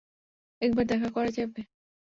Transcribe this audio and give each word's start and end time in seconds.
একবার 0.61 0.85
দেখা 0.85 1.09
করা 1.09 1.29
যাবে? 1.31 1.61